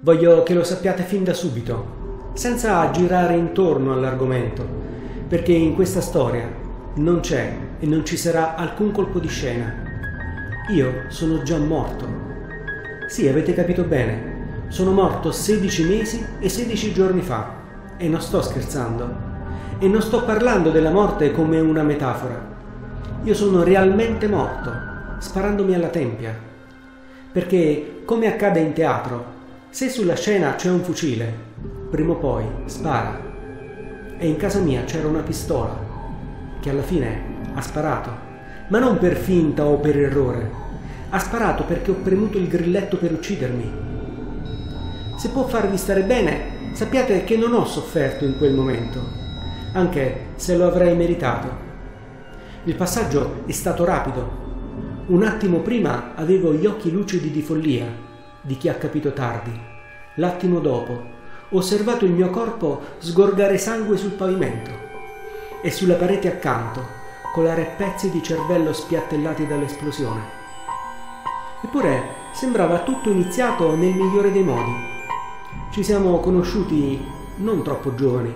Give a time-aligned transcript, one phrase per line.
[0.00, 4.64] Voglio che lo sappiate fin da subito, senza girare intorno all'argomento,
[5.26, 6.48] perché in questa storia
[6.94, 9.74] non c'è e non ci sarà alcun colpo di scena.
[10.68, 12.06] Io sono già morto.
[13.08, 14.66] Sì, avete capito bene.
[14.68, 17.54] Sono morto 16 mesi e 16 giorni fa.
[17.96, 19.12] E non sto scherzando.
[19.80, 22.40] E non sto parlando della morte come una metafora.
[23.24, 24.70] Io sono realmente morto,
[25.18, 26.32] sparandomi alla tempia.
[27.32, 29.37] Perché, come accade in teatro,
[29.70, 31.30] se sulla scena c'è un fucile,
[31.90, 33.20] prima o poi spara.
[34.16, 35.78] E in casa mia c'era una pistola,
[36.58, 38.10] che alla fine ha sparato,
[38.68, 40.50] ma non per finta o per errore.
[41.10, 43.70] Ha sparato perché ho premuto il grilletto per uccidermi.
[45.16, 49.00] Se può farvi stare bene, sappiate che non ho sofferto in quel momento,
[49.72, 51.66] anche se lo avrei meritato.
[52.64, 54.46] Il passaggio è stato rapido.
[55.08, 58.06] Un attimo prima avevo gli occhi lucidi di follia,
[58.40, 59.58] di chi ha capito tardi.
[60.14, 61.16] L'attimo dopo
[61.50, 64.70] osservato il mio corpo sgorgare sangue sul pavimento
[65.62, 66.96] e sulla parete accanto
[67.32, 70.36] colare pezzi di cervello spiattellati dall'esplosione.
[71.62, 74.72] Eppure sembrava tutto iniziato nel migliore dei modi.
[75.72, 77.00] Ci siamo conosciuti
[77.36, 78.34] non troppo giovani,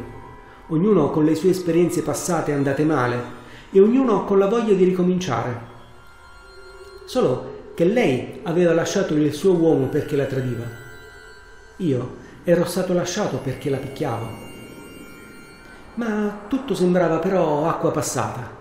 [0.69, 5.71] ognuno con le sue esperienze passate andate male e ognuno con la voglia di ricominciare.
[7.05, 10.65] Solo che lei aveva lasciato il suo uomo perché la tradiva.
[11.79, 14.27] Io ero stato lasciato perché la picchiavo.
[15.95, 18.61] Ma tutto sembrava però acqua passata.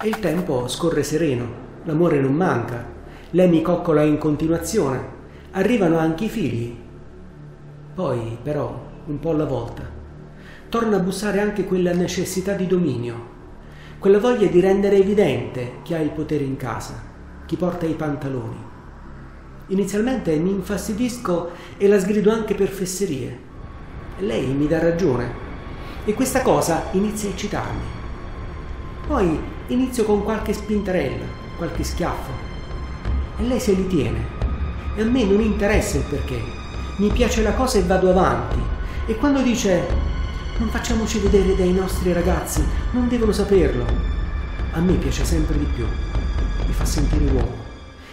[0.00, 1.46] E il tempo scorre sereno,
[1.84, 2.84] l'amore non manca,
[3.30, 5.20] lei mi coccola in continuazione,
[5.52, 6.76] arrivano anche i figli.
[7.94, 9.82] Poi, però, un po' alla volta,
[10.68, 13.32] torna a bussare anche quella necessità di dominio
[14.02, 17.00] quella voglia di rendere evidente chi ha il potere in casa,
[17.52, 18.56] chi porta i pantaloni.
[19.66, 23.38] Inizialmente mi infastidisco e la sgrido anche per fesserie.
[24.20, 25.30] Lei mi dà ragione
[26.06, 27.82] e questa cosa inizia a eccitarmi.
[29.06, 31.26] Poi inizio con qualche spintarella,
[31.58, 32.30] qualche schiaffo
[33.36, 34.24] e lei se li tiene
[34.96, 36.40] e a me non interessa il perché.
[36.96, 38.60] Mi piace la cosa e vado avanti
[39.04, 39.86] e quando dice
[40.56, 43.84] non facciamoci vedere dai nostri ragazzi, non devono saperlo.
[44.72, 45.84] A me piace sempre di più,
[46.72, 47.70] mi fa sentire uomo.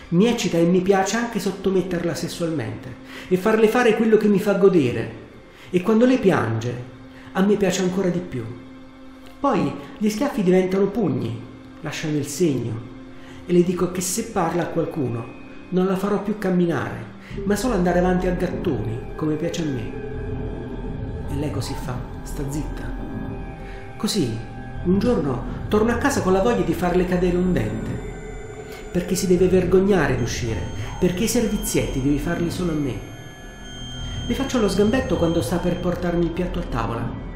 [0.10, 2.94] Mi eccita e mi piace anche sottometterla sessualmente
[3.30, 5.28] e farle fare quello che mi fa godere.
[5.70, 6.74] E quando lei piange,
[7.32, 8.44] a me piace ancora di più.
[9.40, 11.42] Poi gli schiaffi diventano pugni,
[11.82, 12.98] lasciano il segno
[13.46, 15.38] e le dico che se parla a qualcuno
[15.70, 19.92] non la farò più camminare, ma solo andare avanti a gattoni, come piace a me.
[21.30, 22.84] E lei così fa, sta zitta.
[23.96, 24.38] Così,
[24.84, 27.99] un giorno, torno a casa con la voglia di farle cadere un dente.
[28.92, 30.60] Perché si deve vergognare di uscire,
[31.00, 33.00] perché i servizietti devi farli solo a me.
[34.28, 37.28] Le faccio lo sgambetto quando sta per portarmi il piatto a tavola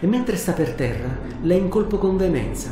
[0.00, 2.70] e mentre sta per terra la incolpo con veemenza.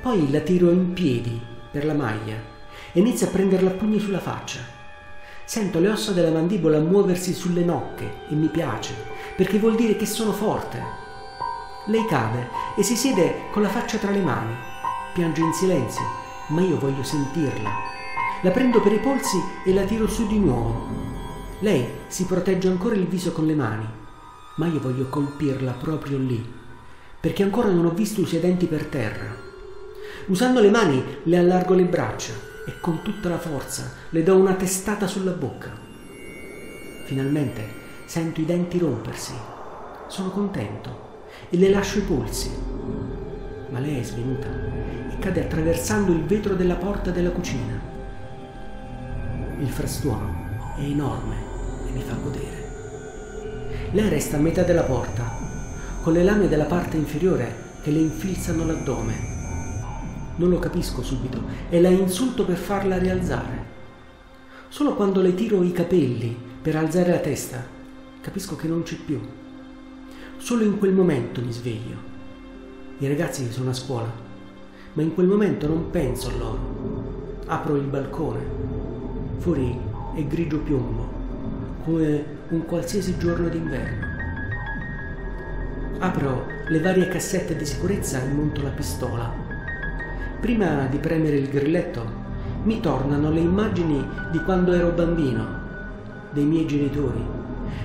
[0.00, 1.40] Poi la tiro in piedi
[1.70, 2.34] per la maglia
[2.92, 4.60] e inizio a prenderla a pugni sulla faccia.
[5.44, 8.94] Sento le ossa della mandibola muoversi sulle nocche e mi piace
[9.36, 10.80] perché vuol dire che sono forte.
[11.86, 14.54] Lei cade e si siede con la faccia tra le mani.
[15.12, 16.02] Piange in silenzio,
[16.52, 17.70] ma io voglio sentirla.
[18.42, 20.86] La prendo per i polsi e la tiro su di nuovo.
[21.60, 23.86] Lei si protegge ancora il viso con le mani,
[24.56, 26.44] ma io voglio colpirla proprio lì,
[27.20, 29.34] perché ancora non ho visto i suoi denti per terra.
[30.26, 32.32] Usando le mani le allargo le braccia
[32.66, 35.70] e con tutta la forza le do una testata sulla bocca.
[37.06, 37.80] Finalmente
[38.12, 39.32] Sento i denti rompersi.
[40.06, 42.50] Sono contento e le lascio i polsi.
[43.70, 44.71] Ma lei è svenuta
[45.22, 47.80] cade attraversando il vetro della porta della cucina.
[49.60, 51.36] Il frastuono è enorme
[51.86, 53.90] e mi fa godere.
[53.92, 55.30] Lei resta a metà della porta,
[56.02, 59.14] con le lame della parte inferiore che le infilzano l'addome.
[60.36, 63.70] Non lo capisco subito e la insulto per farla rialzare.
[64.70, 67.64] Solo quando le tiro i capelli per alzare la testa
[68.20, 69.20] capisco che non c'è più.
[70.38, 72.10] Solo in quel momento mi sveglio.
[72.98, 74.30] I ragazzi sono a scuola,
[74.94, 76.58] ma in quel momento non penso a loro.
[77.46, 78.40] Apro il balcone.
[79.38, 79.78] Fuori
[80.14, 81.08] è grigio piombo,
[81.84, 84.06] come un qualsiasi giorno d'inverno.
[85.98, 89.32] Apro le varie cassette di sicurezza e monto la pistola.
[90.40, 92.20] Prima di premere il grilletto,
[92.64, 95.60] mi tornano le immagini di quando ero bambino,
[96.30, 97.24] dei miei genitori,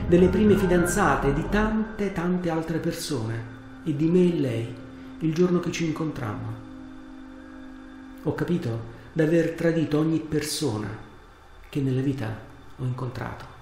[0.07, 4.75] delle prime fidanzate, di tante tante altre persone e di me e lei
[5.19, 6.76] il giorno che ci incontrammo.
[8.27, 8.77] Ho capito
[9.13, 10.89] d'aver tradito ogni persona
[11.69, 12.37] che nella vita
[12.77, 13.56] ho incontrato.